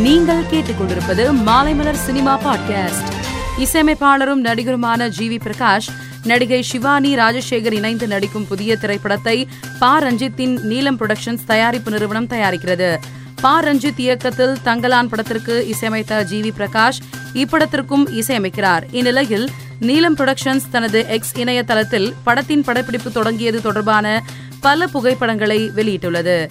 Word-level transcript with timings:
நீங்கள் 0.00 0.42
கேட்டுக்கொண்டிருப்பது 0.42 1.32
Maalaimalar 1.46 1.92
cinema 1.92 2.40
podcast. 2.40 3.12
இசையமைப்பாளரும் 3.58 4.44
நடிகருமான 4.44 5.08
ஜி 5.08 5.28
வி 5.28 5.40
பிரகாஷ் 5.40 5.88
நடிகை 6.24 6.62
சிவானி 6.62 7.16
ராஜசேகர் 7.16 7.72
இணைந்து 7.72 8.06
நடிக்கும் 8.06 8.46
புதிய 8.48 8.76
திரைப்படத்தை 8.76 9.48
பா. 9.78 10.02
ரஞ்சித்தின் 10.02 10.60
நீலம் 10.60 10.98
புரொடக்ஷன்ஸ் 11.00 11.44
தயாரிப்பு 11.46 11.90
நிறுவனம் 11.90 12.26
தயாரிக்கிறது. 12.26 12.96
பா. 13.40 13.62
ரஞ்சித் 13.62 13.98
இயக்கத்தில் 13.98 14.56
தங்கலான் 14.64 15.08
படத்திற்கு 15.08 15.68
இசையமைத்த 15.68 16.22
ஜி 16.22 16.40
வி 16.40 16.50
பிரகாஷ் 16.58 17.00
இப்படத்திற்கும் 17.34 18.22
இசையமைக்கிறார். 18.22 18.82
இந்நிலையில் 18.90 19.50
நீலம் 19.80 20.16
புரொடக்ஷன்ஸ் 20.16 20.70
தனது 20.70 21.06
எக்ஸ் 21.08 21.36
இணையதளத்தில் 21.36 22.14
படத்தின் 22.24 22.64
படப்பிடிப்பு 22.64 23.12
தொடங்கியது 23.12 23.62
தொடர்பான 23.62 24.22
பல 24.60 24.86
புகைப்படங்களை 24.86 25.70
வெளியிட்டுள்ளது. 25.76 26.48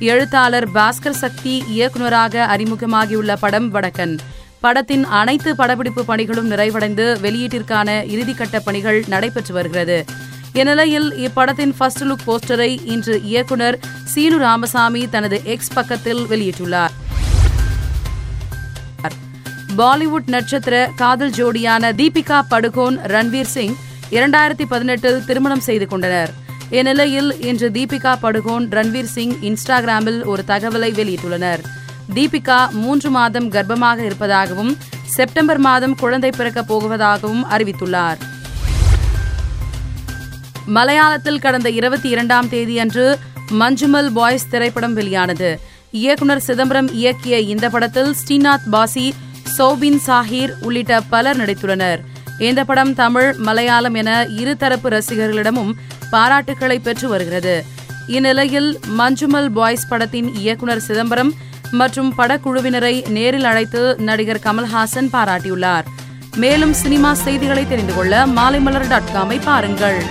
எழுத்தாளர் 0.00 0.70
பாஸ்கர் 0.70 1.20
சக்தி 1.22 1.64
இயக்குநராக 1.68 2.56
அறிமுகமாகியுள்ள 2.56 3.36
படம் 3.40 3.74
வடக்கன். 3.74 4.18
படத்தின் 4.60 5.04
அனைத்து 5.04 5.56
படப்பிடிப்பு 5.56 6.04
பணிகளும் 6.04 6.50
நிறைவடைந்து 6.50 7.20
வெளியீட்டிற்கான 7.20 8.04
இறுதிக்கட்ட 8.06 8.60
பணிகள் 8.64 9.04
நடைபெற்று 9.08 9.54
வருகிறது. 9.54 10.04
இந்நிலையில் 10.52 11.12
இப்படத்தின் 11.12 11.72
ஃபர்ஸ்ட் 11.78 12.04
லுக் 12.04 12.24
போஸ்டரை 12.26 12.78
இன்று 12.84 13.22
இயக்குனர் 13.22 13.78
சீனு 14.04 14.38
ராமசாமி 14.38 15.08
தனது 15.08 15.40
எக்ஸ் 15.44 15.72
பக்கத்தில் 15.72 16.26
வெளியிட்டுள்ளார். 16.26 16.90
பாலிவுட் 19.76 20.26
நட்சத்திர 20.26 20.90
காதல் 20.96 21.30
ஜோடியான 21.30 21.92
தீபிகா 21.92 22.42
படுகோன் 22.50 22.98
ரன்வீர் 23.06 23.52
சிங் 23.54 23.74
இரண்டாயிரத்தி 24.10 24.64
பதினெட்டில் 24.68 25.24
திருமணம் 25.24 25.60
செய்து 25.60 25.86
கொண்டனர். 25.86 26.46
இந்நிலையில் 26.70 27.40
இன்று 27.40 27.70
தீபிகா 27.70 28.16
படுகோன் 28.22 28.66
ரன்வீர் 28.70 29.10
சிங் 29.14 29.36
இன்ஸ்டாகிராமில் 29.42 30.24
ஒரு 30.24 30.42
தகவலை 30.46 30.90
வெளியிட்டுள்ளனர். 30.92 31.60
தீபிகா 32.14 32.70
மூன்று 32.70 33.10
மாதம் 33.10 33.50
கர்ப்பமாக 33.50 33.98
இருப்பதாகவும் 33.98 34.76
செப்டம்பர் 35.04 35.58
மாதம் 35.58 35.94
குழந்தை 35.94 36.30
பிறக்கப் 36.36 36.72
போவதாகவும் 36.72 37.42
அறிவித்துள்ளார். 37.50 38.16
மலையாளத்தில் 40.66 41.38
கடந்த 41.38 41.70
இருபத்தி 41.70 42.08
இரண்டாம் 42.08 42.48
தேதியன்று 42.48 43.18
மஞ்சுமல் 43.50 44.08
பாய்ஸ் 44.08 44.48
திரைப்படம் 44.48 44.94
வெளியானது. 44.94 45.60
இயக்குனர் 45.90 46.40
சிதம்பரம் 46.40 46.90
இயக்கிய 46.90 47.38
இந்த 47.38 47.68
படத்தில் 47.68 48.14
ஸ்ரீநாத் 48.14 48.68
பாசி 48.70 49.14
சௌபின் 49.58 50.00
சாஹிர் 50.06 50.52
உள்ளிட்ட 50.60 51.00
பலர் 51.00 51.36
நடித்துள்ளனர். 51.36 51.98
இந்த 52.38 52.64
படம் 52.64 52.94
தமிழ் 52.94 53.34
மலையாளம் 53.34 53.94
என 53.94 54.26
இருதரப்பு 54.36 54.88
ரசிகர்களிடமும் 54.88 55.72
பாராட்டுகளை 56.12 56.78
பெற்று 56.78 57.08
வருகிறது. 57.08 57.64
இந்நிலையில் 58.06 58.80
மஞ்சுமல் 58.98 59.48
பாய்ஸ் 59.48 59.88
படத்தின் 59.88 60.34
இயக்குனர் 60.34 60.80
சிதம்பரம் 60.80 61.32
மற்றும் 61.70 62.14
படக்குழுவினரை 62.18 63.08
நேரில் 63.08 63.44
அழைத்து 63.44 63.96
நடிகர் 63.98 64.40
கமல்ஹாசன் 64.44 65.10
பாராட்டியுள்ளார். 65.12 65.84
மேலும் 66.36 66.72
சினிமா 66.72 67.14
செய்திகளை 67.14 67.68
தெரிந்து 67.68 67.94
கொள்ள 67.94 68.26
மாலைமலர் 68.26 68.88
டாட் 68.88 69.10
காமை 69.14 69.40
பாருங்கள். 69.44 70.02